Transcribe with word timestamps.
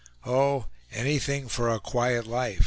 Oh, 0.25 0.65
'anything 0.91 1.47
for 1.47 1.69
a 1.69 1.79
quiet 1.79 2.25
life! 2.25 2.57